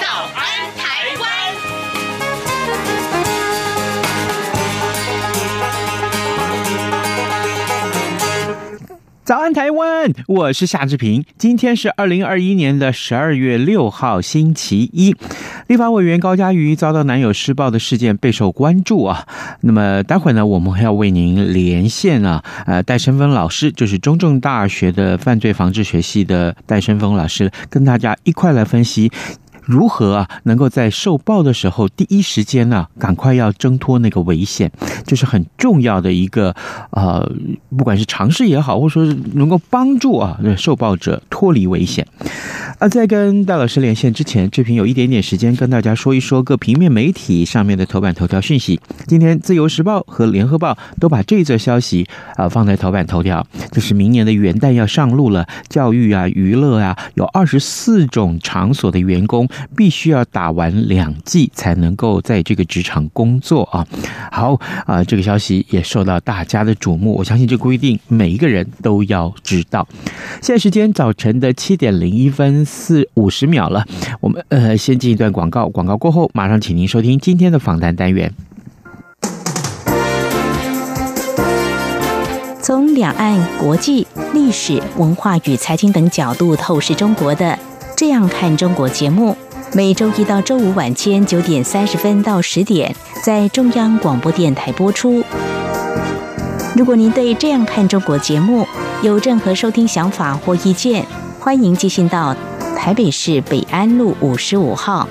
[0.00, 0.44] 早安
[0.76, 0.84] 台
[1.20, 1.24] 湾》。
[9.24, 11.24] 早安台湾，我是夏志平。
[11.36, 15.16] 今天是二零二一年的十二月六号，星期一。
[15.66, 19.26] 立法委员高嘉瑜遭到男友施暴的事件备受关注啊。
[19.62, 29.10] 那么待会呢，我们还要为您连线啊，呃，戴生峰老师，就是中正大学的犯罪防治学系的戴生峰老师，跟大家一块来分析。
[29.66, 34.70] 如何啊，能够在受报的时候第一时间呢，赶快要挣脱那个危险，
[35.04, 36.54] 这是很重要的一个
[36.90, 37.28] 呃，
[37.76, 42.06] 不管是尝试也好，或者说能够帮助啊受报者脱离危险。
[42.78, 48.78] 啊，在跟戴老师连线之前，志平有一点点时间跟大家说一说各平面媒体上面的头版头条讯息。
[49.06, 59.48] 今天《自由时报》和《联合报》都把这则消息啊放在头版头条，就是明年的元旦要上路了，教育啊、娱乐啊，有二十四种场所的员工。
[59.74, 63.86] 必须要打完两剂才能够在这个职场工作啊！
[64.30, 67.14] 好啊，这个消息也受到大家的瞩目。
[67.14, 69.86] 我相信这规定每一个人都要知道。
[70.42, 73.86] 现在时间早晨的七点零一分四五十秒了，
[74.20, 78.30] 我们呃先进一段广告，广告过后马上请您收听今天的访谈单元。
[82.60, 87.56] 从两岸、国际、历史文化与财经等角度透视中国的，
[87.96, 89.36] 这样看中国节目。
[89.72, 95.22] 每周一到周五晚间九点三十分到十点，在中央广播电台播出。
[96.74, 98.66] 如果您对这样看中国节目
[99.02, 101.04] 有任何收听想法或意见，
[101.38, 102.34] 欢迎寄信到
[102.86, 105.08] 台北市北安路五十五号，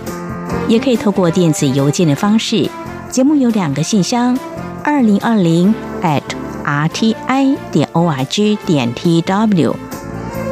[0.70, 2.70] 也可以透过电子邮件的方式。
[3.10, 4.40] 节目有两个信箱：
[4.82, 6.22] 二零二零 at
[6.64, 9.74] rti 点 org 点 tw，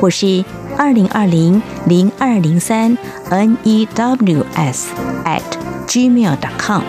[0.01, 0.43] 或是。
[0.75, 2.97] 二零二零零二零三
[3.29, 4.85] news
[5.23, 5.43] at
[5.87, 6.81] gmail.com。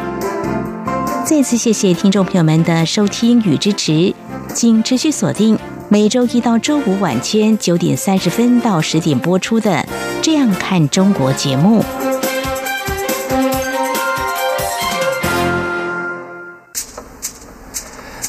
[1.24, 4.12] 再次谢谢听众朋友们的收听与支持，
[4.52, 5.56] 请持续锁定
[5.88, 9.70] 每周一到周五晚间九点三十分到十点播出的
[10.24, 11.84] 《这样看中国》节目。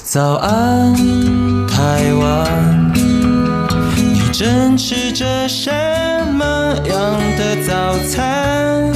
[0.04, 0.94] 早安，
[1.70, 2.94] 台湾。
[3.96, 5.72] 你正吃着什
[6.34, 8.92] 么样的早餐？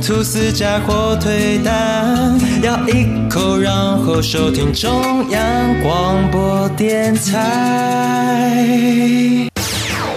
[0.00, 5.42] 吐司加火腿蛋，咬一口，然后收听中央
[5.82, 8.54] 广播电台。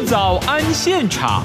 [0.06, 1.42] 早安现场。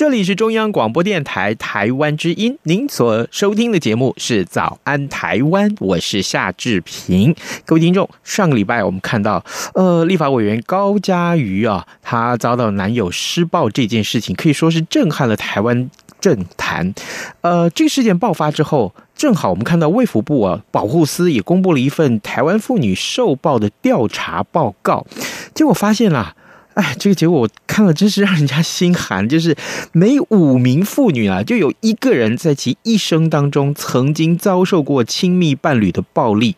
[0.00, 7.36] 这里是中央广播电台台湾之音，您所收听的节目是《早安台湾》，我是夏志平。
[7.66, 9.44] 各位听众，上个礼拜我们看到，
[9.74, 16.94] 呃，立法委员高嘉瑜啊，她遭到男友施暴这件事情，可以说是震撼了台湾政坛。
[17.42, 25.06] 呃，这个事件爆发之后，正好我们看到卫福部啊，保护司也公布了一份台湾妇女受暴的调查报告，
[25.54, 26.34] 结果发现啦。
[26.74, 29.28] 哎，这个结果我看了，真是让人家心寒。
[29.28, 29.56] 就是
[29.92, 36.56] 每五名妇女啊，就有一个人在其一生当中曾经遭受过亲密伴侣的暴力。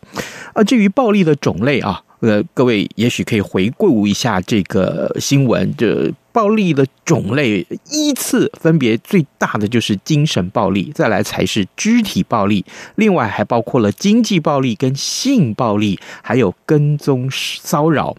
[0.53, 5.73] 而至于暴力的种类啊，呃，各位也许可以回顾一下这个新闻。
[5.75, 12.65] 这暴力的种类依次分别最大的就是精神暴力，再来才是肢体暴力，
[12.95, 18.15] 另外还包括了经济暴力跟性暴力，还有跟踪骚扰。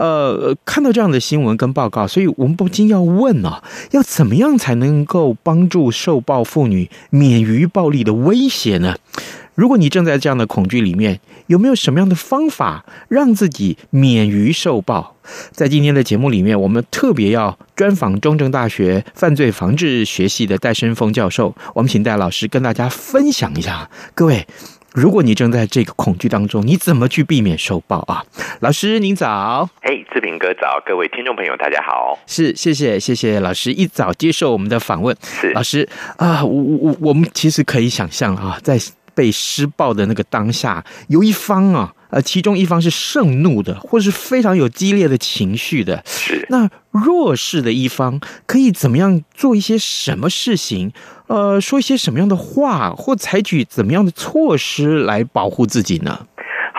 [0.00, 8.96] 呃，看到这样的新闻跟报告，所以我们不禁要问啊，要怎么样才能够帮助受暴妇女免于暴力的威胁呢？
[9.54, 15.16] 如果你正在这样的恐惧里面，有没有什么样的方法让自己免于受暴？
[15.50, 24.46] 在今天的节目里面，我们特别要专访中正大学犯罪防治学系的戴伸峰教授，我们请戴老师跟大家分享一下，各位。
[24.92, 28.24] 如果你正在这个恐惧当中，你怎么去避免受暴啊？
[28.60, 35.16] 老师您早，嘿，志平哥早，各位听众朋友大家好，是谢谢谢谢老师一早接受我们的访问。
[35.22, 38.78] 是老师啊，我我我我们其实可以想象啊，在
[39.14, 50.92] 被施暴的那个当下，有一方啊呃，其中一方是盛怒的，或是非常有激烈的情绪的，是那弱势的一方可以怎么样做一些什么事情？
[51.30, 56.26] 呃，说一些什么样的话，或采取怎么样的措施来保护自己呢？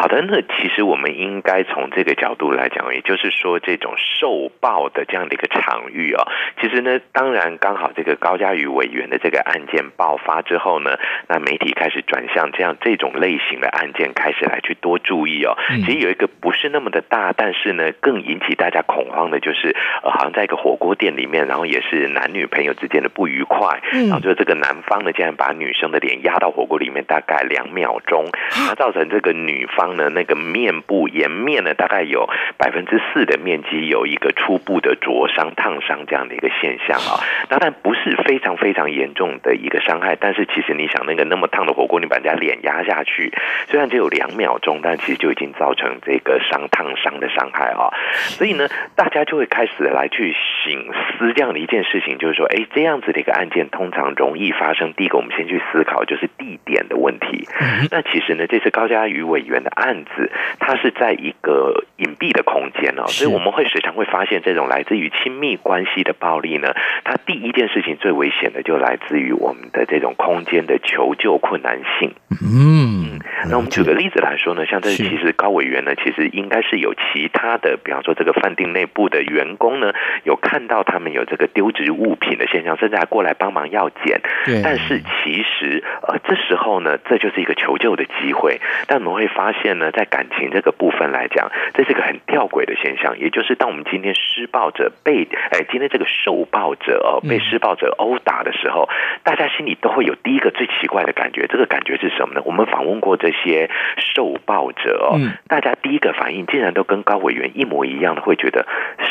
[0.01, 6.27] 好的，那其实我们应该从这个角度来讲，也就是说，这种受暴的这样的一个场域哦，
[6.59, 15.55] 其实呢，当然刚好这个高嘉瑜委员的这个案件爆发之后呢，那媒体开始转向这样这种类型的案件，开始来去多注意哦。
[15.85, 28.25] 其实有一个不是那么的大，但是呢，更引起大家恐慌的，就是呃，好像在一个火锅店里面，然后也是男女朋友之间的不愉快，然后就这个男方呢，竟然把女生的脸压到火锅里面，大概两秒钟，
[28.67, 29.90] 那造成这个女方。
[29.93, 37.19] 呢，那个面部颜面呢，大概有百分之四的面积有一个初步的灼伤、烫伤这样的一个现象啊。
[37.49, 43.33] 当然不是非常非常严重的一个伤害，但是其实你想，那个那么烫的火锅，你把人家脸压下去，
[43.67, 47.91] 虽然只有两秒钟，但其实就已经造成这个伤、烫伤的伤害啊。
[48.15, 50.33] 所以呢，大家就会开始来去
[50.63, 54.93] 醒思这样的一件事情，就是说，哎，这样子的一个案件通常容易发生。
[54.93, 57.47] 第一个，我们先去思考就是地点的问题。
[57.89, 66.73] 那其实呢，这次高嘉瑜委员的案子，它是在一个隐蔽的空间哦，所以我们会时常会发现这种来自于亲密关系的暴力呢，
[67.03, 72.13] 它第一件事情最危险的就来自于我们的这种空间的求救困难性。
[72.29, 73.19] 嗯，
[73.49, 79.91] 那我们举个例子来说呢，像这其实高委员呢，其实应该是有其他的，比方说这个饭店内部的员工呢，
[80.23, 84.21] 有看到他们有这个丢掷物品的现象，甚至还过来帮忙要捡。
[84.45, 89.70] 对，但是其实呃，这时候呢，这就是一个求救的机会，但我们会发现。
[89.79, 93.17] 呢，在感情这个部分来讲，这是一个很吊诡的现象。
[93.19, 98.89] 也就是当我们今天施暴者被哎，今天这个受暴者哦被施暴者殴打的时候，
[99.23, 101.47] 大家心里都会有第一个最奇怪的感觉。
[101.47, 102.41] 这个感觉是什么呢？
[102.45, 108.65] 我们访问过这些受暴者哦，大家第一个反应竟然都跟高委员一模一样的，会觉得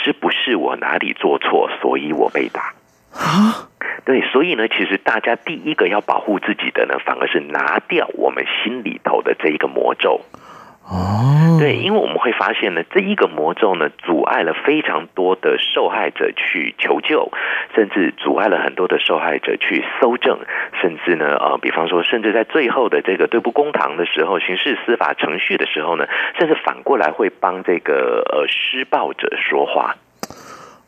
[0.05, 2.73] 是不是我哪里做错，所以我被打
[3.13, 3.69] 啊？
[4.05, 10.23] 对，所以呢，其实大家第一个要保护自己的呢，反而是拿掉我们心里头的这一个魔咒。
[10.91, 17.31] 哦，对，因为我们会发现呢，这一个魔咒呢，阻碍了非常多的受害者去求救，
[17.77, 20.41] 甚至阻碍了很多的受害者去搜证，
[20.83, 26.07] 甚至呢，呃，比方说，甚至在最后的这个对簿公堂的时候，刑事司法程序的时候呢，
[26.37, 29.95] 甚至反过来会帮这个呃施暴者说话。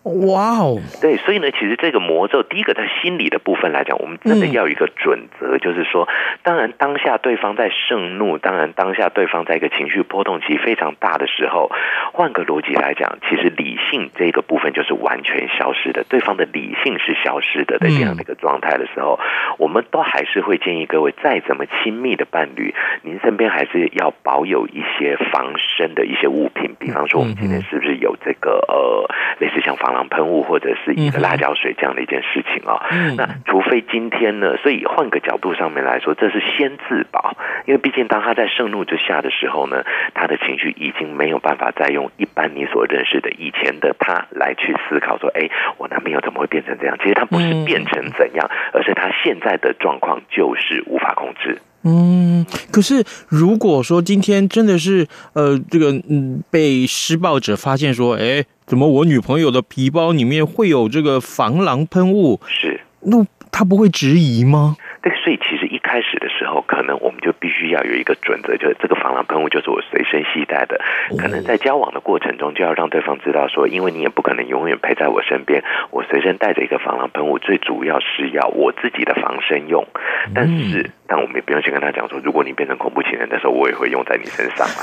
[0.02, 6.08] 哇哦，对，所以呢，其实这个魔咒，第一个在心理的部分来讲，我们真的要有一个准则，就是说，
[6.42, 11.70] 当然当下对方在盛怒，当然当下对方在一个情绪波动期非常大的时候，
[12.12, 19.20] 换个逻辑来讲，其实理性这个部分就是完全消失的，对方的理性是消失的的这样的一个状态的时候，
[19.58, 29.08] 我们都还是会建议各位，再怎么亲密的伴侣，您身边还是要保有一些防身的一些物品，比方说，我们今天是不是有这个呃，
[29.38, 29.91] 类似像防。
[29.92, 37.36] 防喷雾或者是一个辣椒水这样的一件事情啊、哦，嗯、那除非今天呢，所以换个角度上面来说，这是先自保，
[37.66, 39.84] 因为毕竟当他在盛怒之下的时候呢，
[40.14, 45.48] 他的情绪已经没有办法再用一般你所认识的以前的他来去思考说，哎，
[45.78, 46.96] 我男朋友怎么会变成这样？
[46.98, 51.58] 其实他不是变成怎样，而是他现在的状况就是无法控制。
[51.84, 62.40] 嗯，可是如果说今天真的是呃，这个嗯，被施暴者发现说，哎，怎么我女朋友的皮包里面会有这个防狼喷雾？
[62.46, 64.76] 是，那他不会质疑吗？
[65.02, 65.61] 对，所以其实
[66.42, 70.80] 时候，可能我们就必须要有一个准则，就是这个防狼喷雾就是我随身携带的。
[71.16, 79.86] 可能在交往的过程中，就要让对方知道说，因为你也不可能永远陪在我身边，我随身带着一个防狼喷雾，最主要是要我自己的防身用。
[80.34, 84.82] 但是，但我们也不用先跟他讲说，如果你变成恐怖情人的时候，我也会用在你身上啊。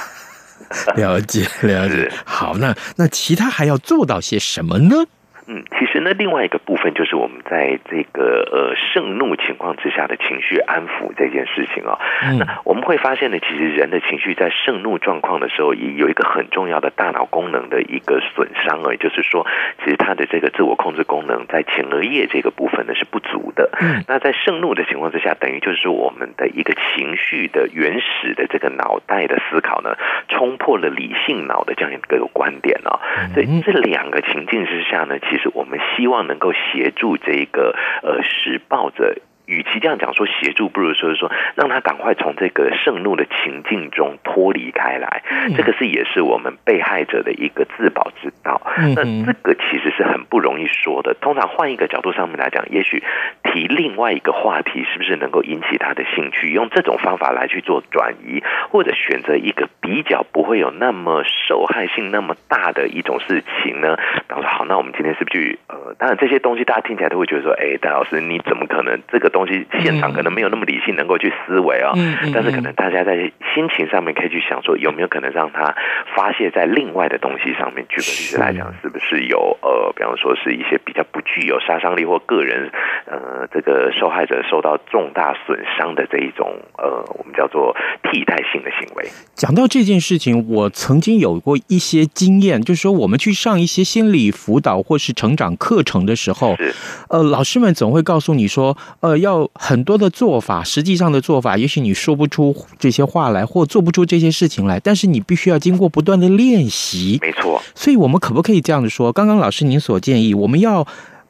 [0.95, 2.09] 了解，了解。
[2.25, 5.05] 好，那那其他还要做到些什么呢？
[5.51, 11.97] 嗯，其实呢，另外一个部分就是我们在这个呃盛怒情况之下的情绪安抚这件事情哦。
[12.21, 19.47] 嗯、那我们会发现呢，其实人的情绪在盛怒状况的时候，也有一个很重要的大脑功能的一个损伤哦，也就是说，
[19.83, 23.71] 其实他的这个自我控制功能在前额叶这个部分呢是不足的。
[23.81, 29.95] 嗯，那在盛怒的情况之下，等于就是说我们的一个情绪的原始的这个脑袋的思考呢，
[30.27, 32.99] 冲破了理性脑的这样一个观点哦。
[33.33, 35.38] 所以这两个情境之下呢，其实。
[35.39, 39.15] 是我们希望能够协助这个呃施暴者
[39.49, 45.23] 与其这样讲说协助，不如说是说让他赶快从这个盛怒的情境中脱离开来。
[45.29, 48.61] 嗯、这个是也是我们被害者的一个自保之道。
[48.77, 51.15] 嗯、那这个其实是很不容易说的。
[51.19, 53.03] 通常换一个角度上面来讲，也许
[53.43, 56.51] 提另外一个话题，是不是能够引起他的兴趣？
[56.51, 63.97] 用这种方法来去做转移，或者选择一个比较不会有那么受害性那么大的一种事情呢？
[64.27, 71.93] 比方说，好，那我们今天是不是去呃，当然这些东西大家听起来都会觉得说，哎，戴老师你怎么可能这个东西现场可能没有那么理性能够去思维啊、哦？
[71.97, 73.15] 嗯嗯、但是可能大家在
[73.53, 75.75] 心情上面可以去想说，有没有可能让他
[76.15, 77.85] 发泄在另外的东西上面？
[77.89, 82.71] 举个例子来讲，是不是有呃，比方说是一些比较不具有杀伤力或个人
[83.09, 86.47] 呃，这个受害者受到重大损伤的这一种
[86.77, 89.09] 呃，我们叫做替代性的行为。
[89.33, 96.71] 讲到这件事情，我曾经有过一些经验，就是说我们去上一些心理辅导或是成长课程的时候，是
[97.09, 107.17] 呃，老师们总会告诉你说，呃，要很多的做法，实际上的做法，也许你说不出这些话来，或做不出这些事情来，但是你必须要经过不断的练习。
[107.19, 109.11] 没错，所以我们可不可以这样子说？
[109.11, 110.85] 刚刚老师您所建议，我们要。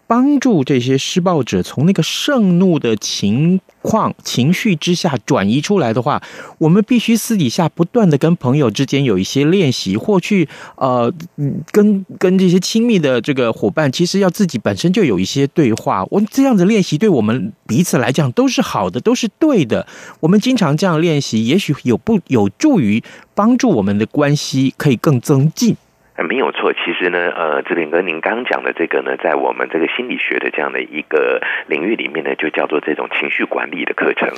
[0.10, 6.20] 帮助这些施暴者从那个盛怒的情况、情绪之下转移出来的话，
[6.58, 11.13] 我们必须私底下不断的跟朋友之间有一些练习，或去呃，
[11.72, 16.04] 跟跟这些亲密的这个伙伴，其实要自己本身就有一些对话。
[16.10, 19.86] 我这样的练习对我们彼此来讲都是好的，都是对的。
[20.22, 23.04] 我们经常这样练习，也许有不有助于
[23.36, 25.78] 帮助我们的关系可以更增进。
[26.24, 34.30] 没有错，其实呢，呃，志平哥，您刚讲的这个呢，在我们这个心理学的这样的一个领域里面呢，就叫做这种情绪管理的课程。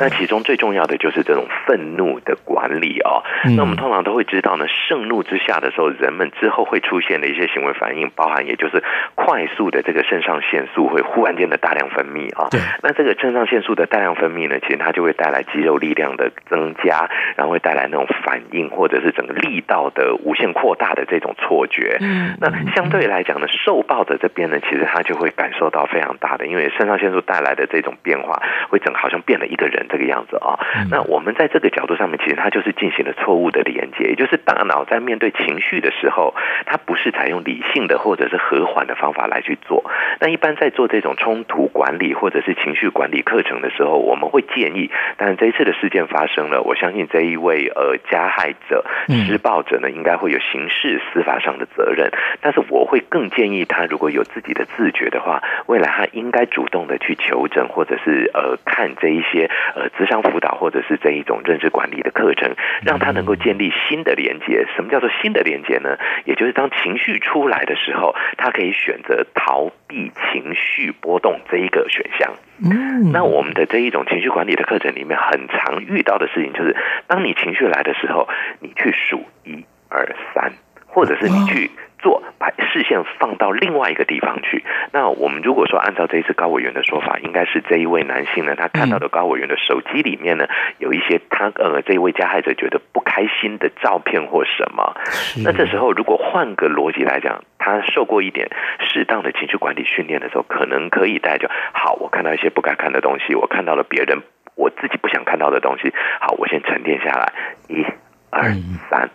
[0.00, 3.22] 那其中最重要的就是这种愤怒的管理哦。
[3.56, 8.82] 那我们通常都会知道呢，盛怒之下的时候，人们之后会出现的一些行为反应，包含也就是
[9.14, 12.48] 快速的这个肾上腺素会忽然间的大量分泌啊。
[12.50, 12.60] 对。
[12.82, 21.27] 那这个肾上腺素的大量分泌呢，其实它就会带来肌肉力量的增加，然后会带来那种反应，或者是整个力道的无限扩大的这种。
[21.34, 21.96] 错觉。
[22.00, 30.58] 嗯，那相对来讲呢，受暴者这边呢，其实他就会感受到非常大的，因为肾上腺素带来的这种变化，会整好像变了一个人这个样子啊。
[30.90, 36.34] 那我们在这个角度上面，其实他就是进行了错误的连接，也就是大脑在面对情绪的时候，
[36.66, 39.84] 它不是采用理性的或者是和缓的方法来去做。
[40.20, 51.17] 那一般在做这种冲突管理或者是情绪管理课程的时候，我们会建议，但是这一次的事件发生了，我相信这一位呃加害者、施暴者呢，应该会有刑事司。
[51.22, 52.10] 法上的责任，
[52.40, 64.66] 但是我会更建议他，如果有自己的自觉的话，未来他应该主动的去求诊，或者是呃看这一些呃智商辅导，或者是这一种认知管理的课程，让他能够建立新的连接。
[64.76, 65.96] 什么叫做新的连接呢？
[66.24, 72.32] 也就是当情绪出来的时候，他可以选择逃避情绪波动这一个选项。
[72.60, 78.28] 嗯，那我们的这一种情绪管理的课程里面，很常遇到的事情就是，当你情绪来的时候，
[78.60, 80.52] 你去数一二三。
[80.98, 84.64] 或者是你去做，把视线放到另外一个地方去。
[84.92, 94.96] 那我们如果说按照这一次高委员的说法，应该是这一位男性呢，他看到的高委员的手机里面呢，有一些他呃这一位加害者觉得不开心的照片或什么。
[95.44, 98.48] 那这时候如果换个逻辑来讲，他受过一点
[98.80, 101.92] 适当的情绪管理训练的时候，可能可以带着好。
[102.00, 104.18] 我看到一些不该看的东西，我看到了别人
[104.56, 105.94] 我自己不想看到的东西。
[106.18, 107.32] 好，我先沉淀下来，
[107.68, 107.86] 一、
[108.30, 108.50] 二、
[108.90, 109.08] 三。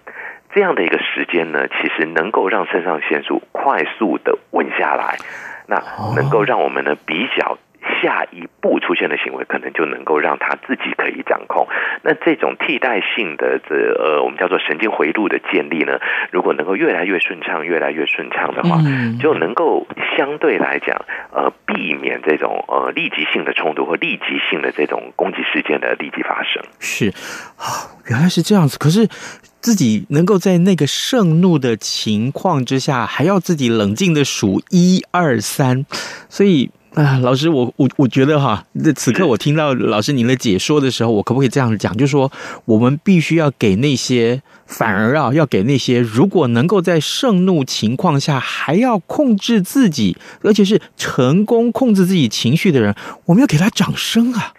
[0.53, 5.17] 这样的一个时间呢，其实能够让肾上腺素快速的稳下来，
[5.67, 5.81] 那
[6.15, 7.57] 能够让我们呢比较
[8.01, 11.67] 下一步出现的行为，可能就能够让他自己可以掌控。
[12.03, 15.99] 那这种替代性的这呃，我们叫做神经回路的建立呢，
[16.31, 18.77] 如果能够越来越顺畅，越来越顺畅的话，
[19.19, 26.63] 就能够相对来讲呃，避免这种呃立即性的冲突或立即性的这种攻击事件的立即发生。
[26.79, 27.09] 是
[27.57, 28.77] 啊，原来是这样子。
[28.77, 29.09] 可是。
[29.63, 35.85] 自己能够在那个盛怒的情况之下，还要自己冷静的数一二三，
[36.29, 41.95] 所以啊，老师，我我我觉得哈，那此刻我听到老师您的解说的时候，我可不可以这样讲？
[41.95, 42.29] 就是说，
[42.65, 52.93] 我们必须要给那些，反而啊，要给那些如果能够在盛怒情况下还要控制自己，而且是成功控制自己情绪的人，
[53.27, 54.53] 我们要给他掌声啊！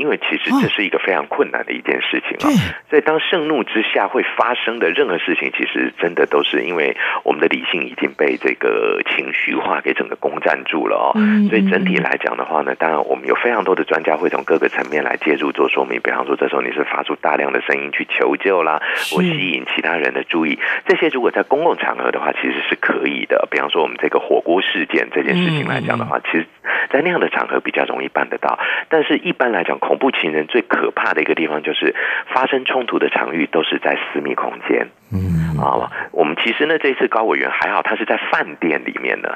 [0.00, 2.48] 因为其实这是一个非常困难的一件事情啊。
[2.48, 2.56] 哦、
[2.88, 11.12] 所以当盛怒之下会发生的任何事情，其实真的都是因为我们的理性已经被这个情绪化给整个攻占住了哦。
[11.16, 16.00] 嗯、所以整体来讲的话呢，当然我们有非常多的专家会从各个层面来介入做说明。
[16.00, 18.80] 比方说，这时候你是发出大量的声音去求救啦，
[19.12, 23.46] 或吸引其他人的注意，这些如果在公共场合的话，其实是可以的。
[23.50, 26.46] 比方说，我们这个火锅事件这件事情来讲的话，其实，
[26.90, 28.58] 在那样的场合比较容易办得到。
[28.88, 31.96] 但是一般来讲，恐怖情人最可怕的一个地方就是
[32.32, 34.86] 发生冲突的场域都是在私密空间。
[35.12, 39.30] 嗯，啊，我们其实呢，这一次高委员还好，他是在饭店里面呢。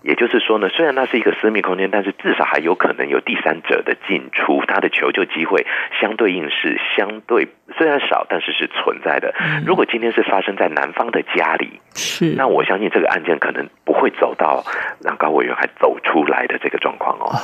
[0.00, 5.66] 也就是说呢，虽然那是一个私密空间，但是至少还有可能有第三者的进出，他的求救机会
[6.00, 9.34] 相对应是相对虽然少，但是是存在的。
[9.66, 14.64] 如果今天是发生在男方的家里，是那我相信这个案件可能不会走到
[15.04, 17.36] 让高委员还走出来的这个状况哦。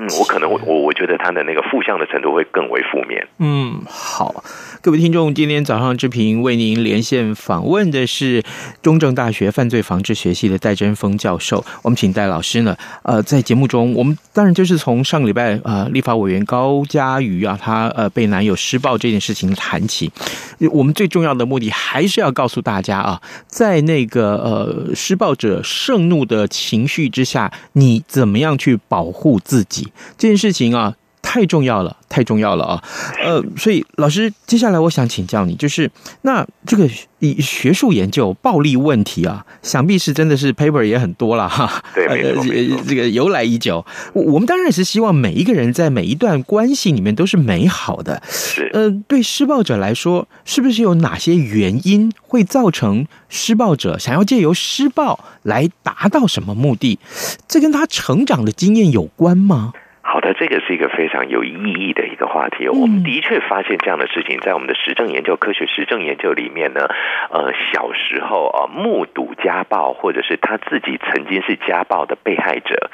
[0.00, 3.26] 嗯，我可能我我我觉得他的那个负向的程度会更为负面。
[3.38, 4.44] 嗯，好，
[4.80, 8.44] 各位听众，今天早上志平为您连线访问的是
[8.80, 11.64] 中正大学犯罪防治学系的戴真峰教授。
[11.82, 20.12] 我们请戴老师呢，呃，在节目中，我们当然就是从上个礼拜呃，立法委员高嘉瑜啊，她呃被男友施暴这件事情谈起。
[20.70, 29.87] 我们最重要的目的还是要告诉大家啊，在那个呃施暴者盛怒的情绪之下，你怎么样去保护自己？
[30.16, 30.96] 这件事情啊，
[31.28, 32.82] 太重要了，太重要了啊！
[33.22, 35.90] 呃，所以老师，接下来我想请教你，就是
[36.22, 41.84] 那这个以学术研究暴力问题啊，想必是真的是 paper 也很多了哈。
[41.94, 42.34] 对。
[42.88, 48.22] 这个由来已久，我们当然也是希望每一个人在每一段关系里面都是美好的。
[48.30, 48.70] 是。
[48.72, 56.98] 呃，对施暴者来说，是不是有哪些原因会造成施暴者想要借由施暴来达到什么目的？
[57.46, 59.74] 这跟他成长的经验有关吗？
[60.18, 62.68] 好的，这个是一个非常有意义的一个话题。
[62.68, 66.88] 我们的确发现这样的事情，在我们的实证研究、科学实证研究里面呢，
[67.30, 72.90] 呃，小时候啊，目睹家暴，或者是他自己曾经是家暴的被害者，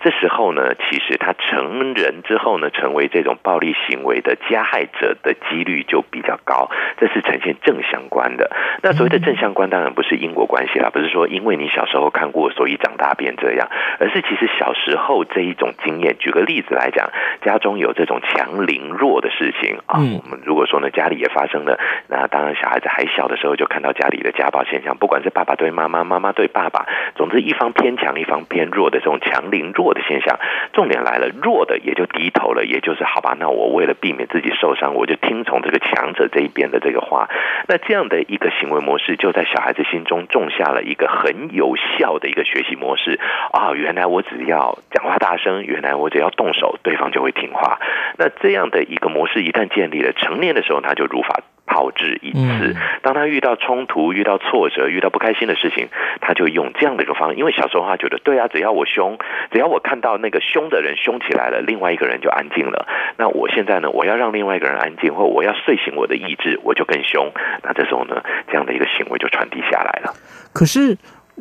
[0.00, 8.50] 这时候呢，其实他成人之后呢，成为这种暴力行为的加害者的几率就比较高，这是呈现正相关的。
[8.82, 13.66] 那所谓的正相关，当然不是因果关系啦，不是说因为你小时候看过，所以长大变这样，
[13.98, 16.14] 而是其实小时候这一种经验。
[16.18, 16.65] 举个例子。
[16.74, 17.10] 来讲，
[17.42, 30.38] 家中有这种强凌弱的事情啊，我们如果说呢，家里也发生了，那当然小孩子还小的时候就看到家里的家暴现象，不管是爸爸对妈妈，妈妈对爸爸，总之一方偏强，一方偏弱的这种强凌弱的现象。
[30.72, 37.28] 重点来了，弱的也就低头了，也就是好吧，那我为了避免自己受伤，我就听从这个强者这一边的这个话。
[37.68, 43.20] 那这样的一个行为模式，就在小孩子心中种下了一个很有效的一个学习模式
[43.52, 43.72] 啊。
[43.74, 46.45] 原来我只要讲话大声，原来我只要动。
[46.46, 47.80] 动手，对方就会听话。
[48.18, 52.76] 那这样的一个模式一旦建立了，成年的时候他就如法炮制一次。
[53.02, 55.88] 当他遇到冲突、遇到挫折、遇到不开心的事情，
[56.20, 57.36] 他就用这样的一个方式。
[57.36, 59.18] 因为小时候他觉得，对啊，只要我凶，
[59.50, 62.86] 只要我看到那个凶的人凶起来了，另外一个人就安静了。
[63.16, 67.32] 那我现在呢，我要让另外一个人安静，或我要睡醒我的意志，我就更凶。
[67.64, 70.14] 那这时候呢，这样的一个行为就传递下来了。
[70.54, 70.96] 可是。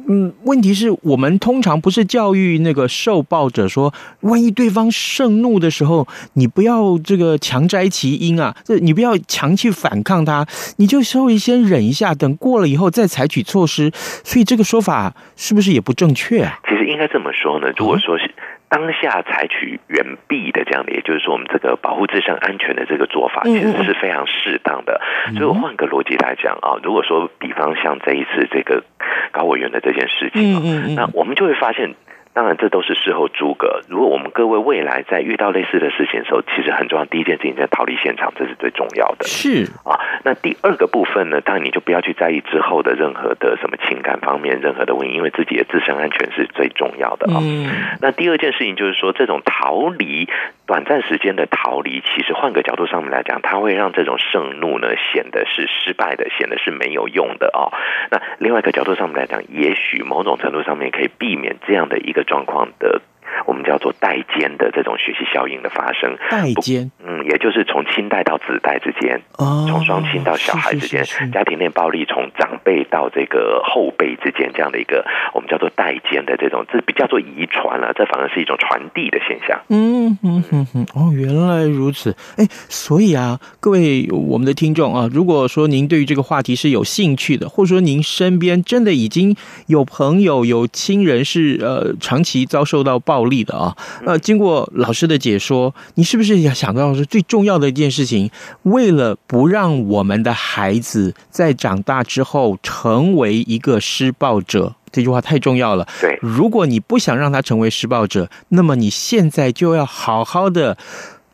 [0.08, 10.46] 嗯，问题是我们通常不是教育那个受暴者说，万一对方盛怒的时候，你不要这个强摘其因啊，这你不要强去反抗他，
[10.78, 13.92] 你就稍微先忍一下，等过了以后再采取措施。
[14.24, 16.60] 所以这个说法是不是也不正确啊？
[16.68, 18.30] 其实应该这么说呢，如果说是。
[18.76, 25.00] 当下采取远避的这样的，也就是说，我们这个保护自身安全的这个做法，其实是非常适当的。
[25.38, 28.84] 所以，我换个逻辑来讲啊，如果说比方像这一次这个
[29.32, 31.96] 高委员的这件事情，那我们就会发现。
[32.36, 33.80] 当然，这都是事后诸葛。
[33.88, 37.06] 如果我们各位未来在遇到类似的事情的时候，其实很重要。
[37.06, 39.26] 第一件事情在逃离现场，这是最重要的。
[39.26, 39.95] 是啊，
[40.26, 41.39] 那第二个部分呢？
[41.39, 47.39] 当然你就不要去在意之后的任何的什么情感方面任何的问题，因为自己的自身安全是最重要的啊。
[47.41, 47.71] 嗯。
[48.02, 50.28] 那第二件事情就是说，这种逃离
[50.67, 57.71] 短暂时间的逃离，其实换个角度上面来讲，它会让这种盛怒呢显得是失败的，显得是没有用的哦。
[58.12, 62.25] 那另外一个角度上面来讲，也许某种程度上面可以避免这样的一个。
[62.25, 63.04] 状况的，
[63.45, 66.17] 我们叫做代间的这种学习效应的发生。
[66.30, 79.60] 代间，嗯，也就是从亲代到子代之间，哦，从双亲到小孩之间，家庭内暴力从长辈到这个后辈之间这样的一个我们叫做代间的这种，这比较做遗传了，这反而是一种传递的现象。
[79.69, 82.15] 嗯嗯嗯嗯，哦，原来如此。
[82.38, 89.36] 哎，所以啊，各位我们的听众啊，如果说您对于这个话题是有兴趣的，或者说您身边真的已经
[89.67, 98.30] 有朋友、有亲人是呃长期遭受到暴力的啊，呃，经过老师的解说，你是不是也想到是最重要的一件事情？
[98.64, 105.88] 为了不让我们的孩子在长大之后成为一个施暴者，这句话太重要了。
[106.02, 110.78] 对，如果你不想让他成为施暴者，那么你现在就要好好的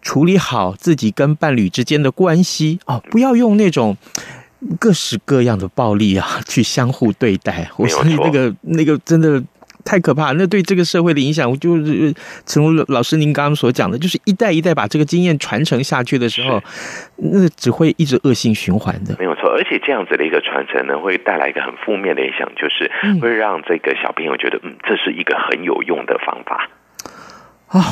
[0.01, 3.95] 处理好自己跟伴侣之间的关系哦，不要用那种
[4.80, 7.69] 各式各样的暴力啊去相互对待。
[7.77, 9.41] 我相信那个那个真的。
[9.83, 10.31] 太可怕！
[10.33, 12.13] 那对这个社会的影响，就是
[12.45, 16.61] 从老师您刚刚所讲的，就是一代一代把这个经验传承下去的时候，
[17.17, 19.15] 那只会一直恶性循环的。
[19.19, 26.69] 没有错，而且这样子的一个传承呢，会带来一个很负面的影响，就是会让这个小朋友觉得，嗯，这是一个很有用的方法。
[27.67, 27.83] 啊、哦，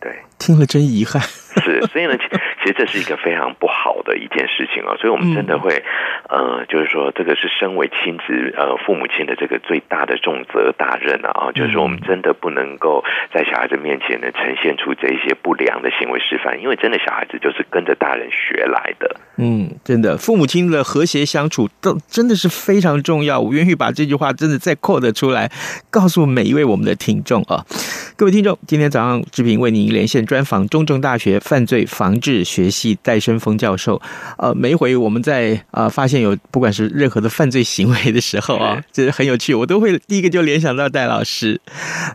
[0.00, 1.20] 对，听了真遗憾。
[1.60, 2.16] 是，所以呢，
[2.62, 5.82] 其实这是一个非常不好的一件事情啊，所以我们真的会，
[6.28, 19.16] 呃，就是说，这个是身为亲子呃父母亲的这个最大的重责大任啊，就是说，我们真的不能够在小孩子面前呢呈现出这一些不良的行为示范，因为真的小孩子就是跟着大人学来的。
[19.36, 23.40] 嗯，真的，父母亲的和谐相处都真的是非常重要。
[23.40, 25.50] 我愿意把这句话真的再 quote 出来，
[25.90, 27.64] 告诉每一位我们的听众啊，
[28.16, 31.40] 各位听众，今天早上志平为您连线专访中正大学。
[31.42, 34.00] 犯罪防治学系戴生峰教授，
[34.38, 41.60] 呃，每一回我们在啊、呃、发现有不管是任何的犯罪行为的时候啊，这是很有趣，我都会第一个就联想到戴老师，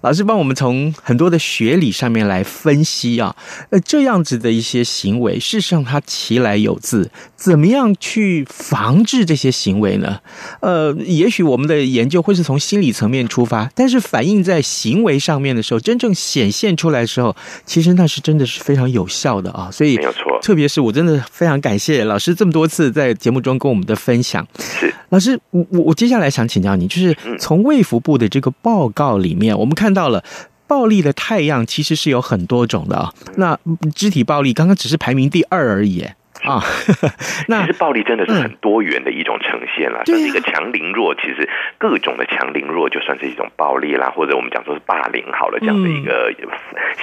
[0.02, 3.36] 老师帮我们从很多的学理上面来分析啊，
[3.70, 10.20] 呃，这样子的一些行为，事实上它其来有自，怎么样去防治这些行为呢？
[10.62, 17.36] 呃，也许我们的研究会是从心理层面出发，但是反映在行为上面的时候，真正显现出来的时候，
[17.66, 19.28] 其实那是真的是非常有效。
[19.28, 20.40] 笑的啊，所以没有错。
[20.42, 24.48] 特别是我真的非常感谢老师这么多次在节目中跟我们的分享。
[24.60, 30.24] 是老师，我我我接下来想请教你，就是从卫福部的这个报告里面，我们看到了
[30.68, 33.12] 暴力的太阳其实是有很多种的啊。
[33.36, 33.60] 那
[33.94, 36.06] 肢体暴力刚刚只是排名第二而已。
[36.48, 36.64] 啊，
[37.48, 46.34] 那其实暴力真的是很多元的一种呈现啦，像、嗯、是一个强凌弱，其实各种的强凌弱就算是一种暴力啦，或者我们讲说是霸凌好了这样的一个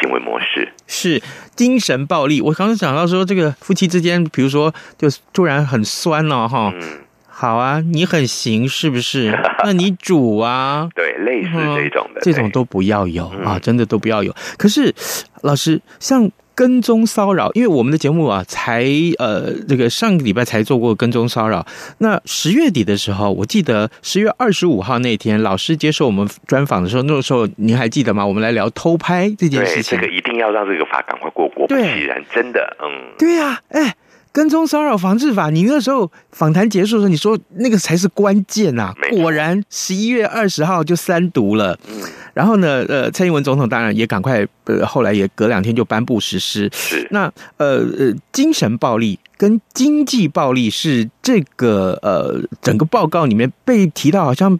[0.00, 0.64] 行为模式。
[0.64, 1.22] 嗯、是
[1.54, 6.82] 精神暴力，我刚刚讲到说这个夫妻之间，比如说就突然很酸了、哦、哈，嗯，
[7.28, 9.30] 好啊，你很行是不是？
[9.64, 14.34] 那你煮啊，对，类似这种的，这种都不要有啊，真的都不要有。
[14.56, 14.94] 可是
[15.42, 16.30] 老师像。
[16.54, 18.84] 跟踪骚扰，因为我们的节目啊，才
[19.18, 21.64] 呃，这个上个礼拜才做过跟踪骚扰。
[21.98, 28.26] 那十月底的时候，我记得十月二十五号那天，老师接受我们专访的时候，那个时候您还记得吗？
[28.26, 29.98] 我们来聊偷拍这件事情。
[29.98, 31.44] 对，这个一定要让这个法赶快过。
[31.48, 33.94] 过不其然，真的，嗯，对呀、啊，哎。
[34.34, 38.92] 跟踪骚扰防治法，你那时候访谈结束的时候，你说那个才是关键啊！
[39.12, 41.78] 果然，十一月二十号就三读了。
[41.88, 42.02] 嗯
[42.34, 46.68] 然后呢，呃，蔡英文总统当然也赶快，呃，后来也隔两天就颁布实施。
[46.72, 54.58] 是那呃呃，精神暴力跟经济暴力是这个呃整个报告里面被提到，好像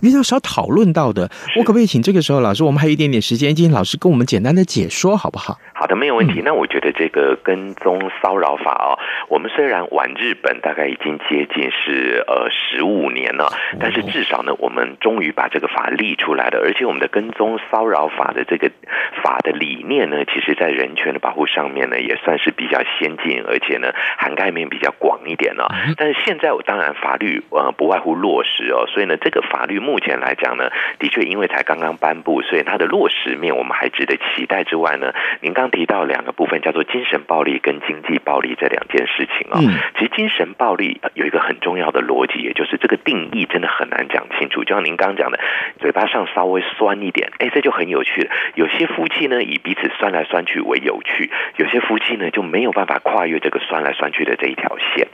[0.00, 1.30] 比较少讨论到的。
[1.56, 5.56] 我可不可以请这个时候老师，我们还有一点点时间，今天老师跟我们简单的解说，好不好？
[5.82, 6.42] 好的，没有问题。
[6.44, 13.48] 那我觉得这个跟踪骚扰法哦，我们虽然晚日本大概已经接近是呃十五年了，
[13.80, 16.60] 但是至少呢，我们终于把这个法立出来了。
[16.62, 18.70] 而且我们的跟踪骚扰法的这个
[19.24, 25.64] 法的理念呢，其实在人权的保护上面呢，也算是比较先进，而且呢，涵盖面比较广一点呢。
[25.96, 35.71] 但是现在我当然法律呃不外乎落实哦，所以呢，这个法律目前来讲呢，的确因为才刚刚颁布，所以它的落实面我们还值得期待之外呢，您刚。
[35.72, 39.58] 提到两个部分，叫做精神暴力跟经济暴力这两件事情啊。
[39.98, 44.62] 其实精神暴力有一个很重要的逻辑，也就是这个定义真的很难讲清楚。
[44.62, 45.40] 就像您刚刚讲的，
[45.80, 48.30] 嘴巴上稍微酸一点，哎，这就很有趣了。
[48.54, 55.08] 有些夫妻呢，以彼此酸来酸去为有趣；有些夫妻呢，就没有办法跨越这个酸来酸去的这一条线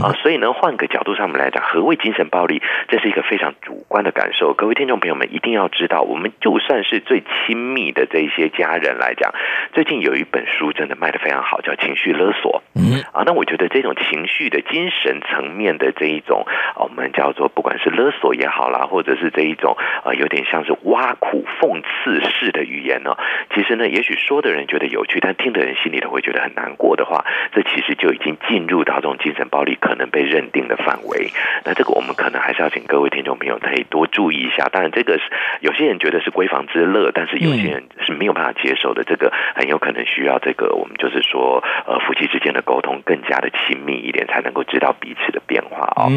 [0.00, 0.14] 啊。
[0.22, 2.62] 所以呢，换个角度上面来讲，何谓精神暴力？
[2.86, 4.54] 这是一个非常主观的感受。
[4.54, 9.34] 各位听众朋友们一定要知道，我们就算是最亲密的这一些家人来讲，
[9.72, 9.95] 最近。
[10.00, 12.62] 有一本书真的卖的非常好，叫《情绪勒索》。
[12.80, 16.44] 嗯啊，那我觉得这种情绪的精神层面的这一种，
[16.76, 23.16] 我们叫做不管是勒索也好啦，或者是这一种呃，有点像是挖苦讽刺式的语言呢。
[23.54, 31.28] 其实呢，也许说的人觉得有趣，但听的人心里头会觉得很难过的话，这其实就已经进入到这种精神暴力可能被被认定的范围。
[31.62, 34.66] 那这个我们可能还是要请各位听众朋友可以多注意一下。
[34.72, 35.24] 当然，这个是
[35.60, 39.04] 有些人觉得是闺房之乐，但是有些人是没有办法接受的。
[39.04, 46.10] 这个很有可能需要这个我们就是说，呃，夫妻之间的沟通更加的亲密一点，才能够知道彼此的变化哦。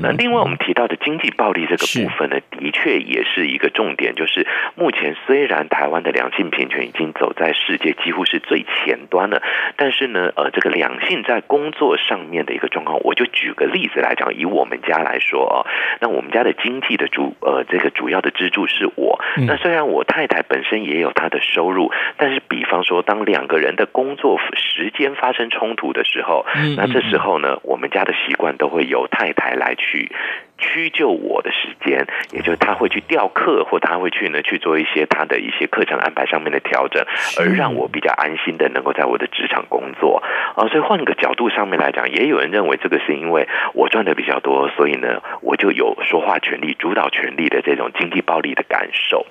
[0.00, 4.14] 那另外我们提到的经济暴力这个部分呢，的确也是一个重点。
[4.14, 9.42] 就是目前虽然台湾的两性平权已经走在世界几乎是最前端了，
[9.76, 15.66] 但是呢，呃，这个两性在工作上面的一个状况，我就举个例子来讲，以我们家来说哦，
[16.00, 19.20] 那我们家的经济的主呃这个主要的支柱是我。
[19.46, 26.44] 那虽然我太太本身也有她的收入，但是比方说当两个人的工作时间发生冲突的时候，
[26.76, 30.10] 那这时候呢，我们家的习惯都会由太太来去。
[30.58, 37.04] 屈就我的时间，也就是他会去调课，或他会去呢去做一些他的一些课程安排上面的调整，
[37.38, 40.22] 而让我比较安心的能够在我的职场工作
[40.56, 40.66] 啊。
[40.68, 49.26] 所以换个角度上面来讲，也有人认为这个是因为我赚的比较多，所以呢我就有说话权利、主导权利的这种经济暴力的感受。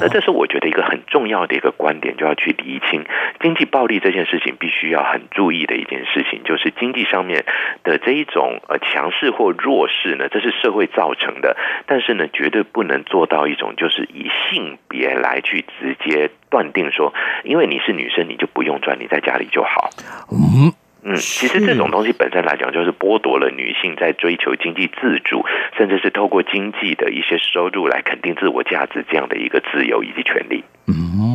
[0.00, 3.04] 那这是我觉得一个很重要的一个观点，就要去厘清
[3.40, 7.44] 经济暴力这件事情，必须要很注意的一件事情，就是经济上面
[7.84, 10.61] 的这一种呃强势或弱势呢，这是。
[10.62, 19.90] 社会造成的，但是呢，绝对不能做到一种就是以性别来去直接断定说，因为你是女生，你就不用赚，你在家里就好。
[20.30, 20.72] 嗯
[21.04, 25.44] 嗯，其实这种东西本身来讲，就是剥夺了女性在追求经济自主，
[25.76, 30.62] 甚至是透过经济的一些收入来肯定自我价值这样的一个自由以及权利。
[30.86, 31.31] 嗯。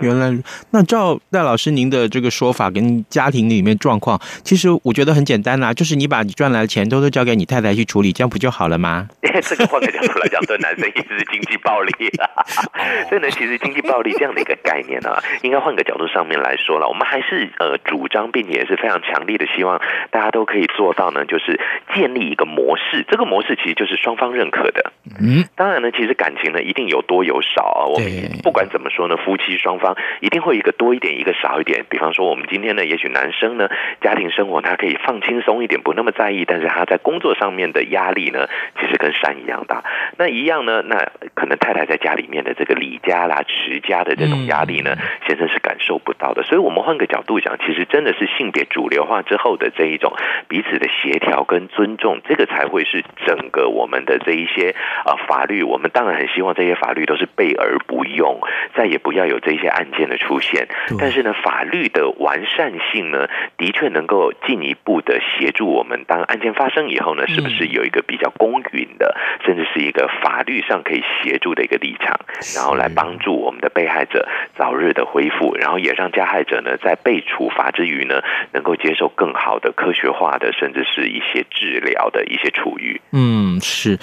[0.00, 0.32] 原来，
[0.70, 9.08] 那照戴老师您的这个说法，跟家庭里面状况，其实我觉得很简单呐、啊，就是你把你赚来的钱都都交给你太太去处理，这样不就好了吗？
[9.42, 12.44] 这个换个角度来讲，对男生也是经济暴力啊。
[13.08, 19.80] 所以呢，其实经济暴力这样的一个概念呢、啊，应该换个角度上面来说了，我们还是呃主张，并且也是非常强烈的，希望
[20.10, 21.60] 大家都可以做到呢，就是
[21.94, 23.04] 建立一个模式。
[23.08, 24.92] 这个模式其实就是双方认可的。
[25.20, 27.82] 嗯，当然呢，其实感情呢一定有多有少啊。
[27.86, 29.93] 我们不管怎么说呢，夫妻双方。
[30.20, 31.84] 一定会一个多一点，一个少一点。
[31.88, 33.68] 比方说，我们今天呢，也许男生呢，
[34.00, 38.48] 家庭生活他可以放轻松一点，不那么在意，但是他在工作上面的压力呢，
[38.80, 39.84] 其实跟山一样大。
[40.18, 46.42] 那一样呢，那可能太太在家里面的这个理家啦、持家的这种压力呢，先生是感受不到的。
[46.42, 50.12] 所以，我们换个角度讲，其实真的是性别主流化之后的这一种
[50.48, 55.62] 彼此的协调跟尊重，这个才会是整个我们的这一些啊法律。
[55.62, 58.40] 我们当然很希望这些法律都是备而不用，
[58.74, 63.26] 再也不要有这些案件的出现，但是呢，法律的完善性呢，
[63.58, 66.04] 的确能够进一步的协助我们。
[66.06, 72.18] 当案件发生以后呢，是不是有一个比较公允的，甚至是一个法律上可以协助的一个立场，
[72.54, 83.00] 然后来帮助我们的被害者早日的恢复，然后也让加害者呢，在被处罚之余呢，能够接受更好的科学化的，甚至是一些治疗的一些处遇。
[83.12, 83.98] 嗯，是。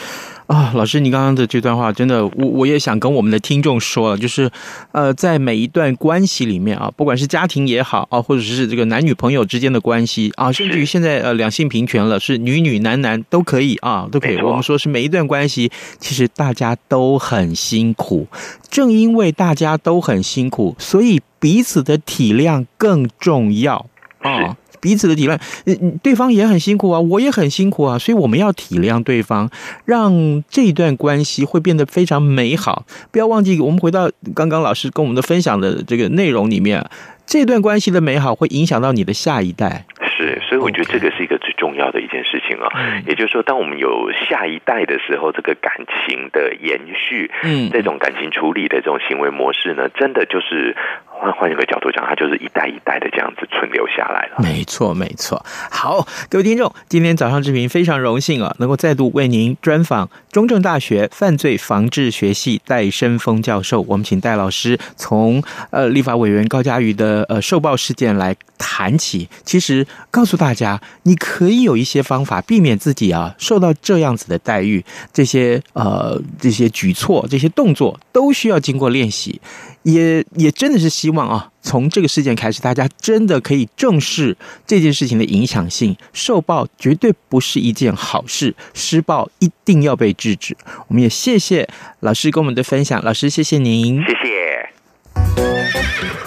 [0.51, 4.51] 啊，老师，你刚刚的这段话真的，我我也想跟我们的听众说了，就是，
[4.91, 14.35] 呃，在每一段关系里面啊，不管是家庭也好啊，或者是这个男女朋友之间的关系啊，甚至于现在呃两性平权了，是女女男男都可以啊，都可以。
[14.41, 18.27] 我们说是每一段关系，其实大家都很辛苦，
[18.69, 23.85] 正因为大家都很辛苦，所以彼此的体谅更重要
[24.19, 24.57] 啊。
[24.81, 29.49] 彼此的体谅，嗯，对方也很辛苦啊，我也很辛苦啊，所以我们要体谅对方，
[29.85, 32.85] 让这段关系会变得非常美好。
[33.11, 36.83] 不要忘记，我们回到刚刚老师跟我们的分享的这个内容里面，
[37.25, 39.85] 这段关系的美好会影响到你的下一代。
[40.17, 42.67] 是，所以我觉得这个是一个最重要的一件事情啊。
[43.07, 45.73] 也就是说，当我们有下一代的时候，这个感
[46.05, 50.75] 情的延续，嗯，这种感情处理的这种行为模式呢，真的就是。
[51.21, 54.37] 换换一个角度讲，它就是一代一代的这样子存留下来了。
[54.39, 55.45] 没错，没错。
[55.69, 63.81] 好，各位听众，今天早上志平非常荣幸啊，能够再度为您专访中正大学犯罪防治学系戴生峰教授。
[63.81, 69.29] 我们请戴老师从呃立法委员高嘉瑜的呃受暴事件来谈起。
[69.43, 74.83] 其实告诉大家，你可以有一些方法避免自己啊受到这样子的待遇。
[75.13, 79.39] 这些呃这些举措、这些动作都需要经过练习。
[79.83, 85.95] 也也真的是希望啊，从这个事件开始，大家真的可以正视这件事情的影响性。
[86.13, 90.55] 受暴绝对不是一件好事，施暴一定要被制止。
[90.87, 91.67] 我们也谢谢
[92.01, 94.69] 老师跟我们的分享，老师谢谢您，谢谢。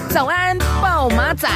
[0.08, 1.48] 早安，报马仔。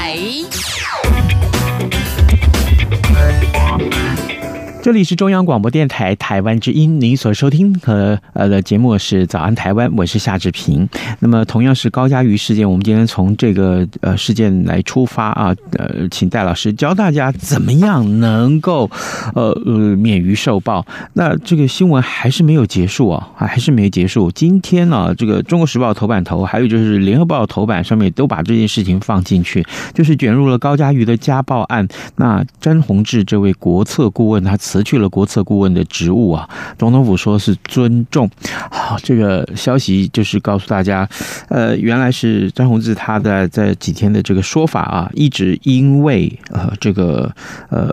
[4.81, 10.89] 这里是中央广播电台台湾之音，您所收听和呃的节目是《早安台湾》，我是夏志平。
[11.19, 18.89] 那么同样是高嘉瑜事件，我们今天从这个呃事件来出发啊，呃，请戴老师教大家怎么样能够
[19.35, 20.87] 呃呃免于受报。
[21.13, 24.31] 那这个新闻还是没有结束啊，还是没有结束。
[24.31, 31.87] 今天呢、这个《中国时报》头版头，还有就是《联合报》头版上面都把这件事情放进去，就是卷入了高嘉瑜的家暴案。
[32.17, 38.29] 那詹宏志这位国策顾问，他辞去了国策顾问的职务啊，总统府说是尊重。
[38.71, 41.09] 好，这个消息就是告诉大家，
[41.49, 47.35] 呃，原来是张宏志他在这几天的这个说法啊，一直因为呃这个
[47.71, 47.89] 呃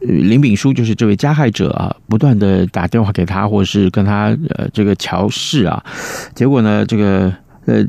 [0.00, 5.80] 林炳书就是这位加害者啊，不断的打电话给他，或者是跟他呃这个乔事啊，
[6.34, 7.32] 结果呢这个
[7.66, 7.84] 呃。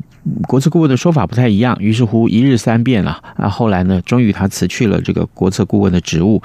[0.48, 3.48] 国策顾问的说法不太一样，于是乎一日三变了啊！
[3.48, 6.42] 后来呢，终于他辞去了这个国策顾问的职务。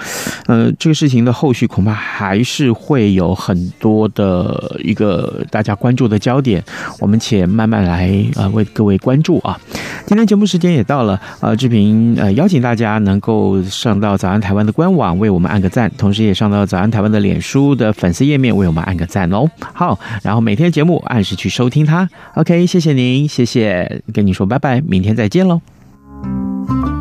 [0.46, 6.62] 呃，这个事情的后续恐怕还是会有很多的一个大家关注的焦点，
[6.98, 9.58] 我们且慢慢来啊，为各位关注啊。
[10.06, 19.48] 今天节目时间也到了啊，志平呃邀请大家能够上到早安台湾的官网为我们按个赞，同时也上到早安台湾的脸书的粉丝页面为我们按个赞哦。
[19.72, 22.06] 好，然后每天节目按时去收听它。
[22.34, 23.69] OK，谢谢您，谢谢。
[24.12, 25.60] 跟你说拜拜，明天再见喽。